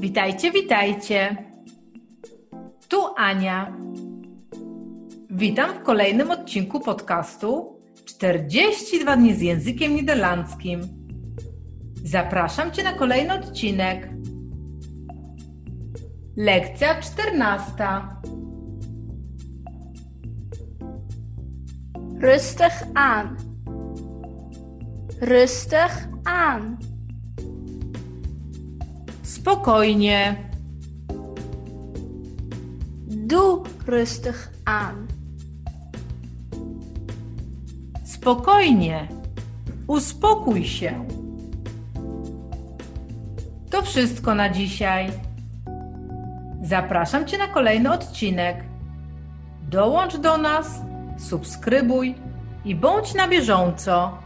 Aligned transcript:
Witajcie, 0.00 0.50
witajcie. 0.52 1.36
Tu 2.88 2.96
Ania. 3.16 3.76
Witam 5.30 5.74
w 5.74 5.82
kolejnym 5.82 6.30
odcinku 6.30 6.80
podcastu 6.80 7.80
42 8.04 9.16
dni 9.16 9.34
z 9.34 9.40
językiem 9.40 9.94
niderlandzkim. 9.94 10.80
Zapraszam 12.04 12.72
Cię 12.72 12.82
na 12.82 12.92
kolejny 12.92 13.34
odcinek. 13.34 14.08
Lekcja 16.36 17.00
14. 17.00 17.72
Rustig 22.20 22.72
aan. 22.94 23.36
Rustig 25.20 26.08
aan. 26.24 26.93
Spokojnie. 29.24 30.36
Doe 33.08 33.62
rustig 33.86 34.50
aan. 34.64 35.06
Spokojnie. 38.04 39.08
Uspokój 39.86 40.64
się. 40.64 41.04
To 43.70 43.82
wszystko 43.82 44.34
na 44.34 44.48
dzisiaj. 44.48 45.10
Zapraszam 46.62 47.26
Cię 47.26 47.38
na 47.38 47.48
kolejny 47.48 47.92
odcinek. 47.92 48.64
Dołącz 49.70 50.16
do 50.16 50.36
nas, 50.36 50.80
subskrybuj 51.18 52.14
i 52.64 52.74
bądź 52.74 53.14
na 53.14 53.28
bieżąco. 53.28 54.23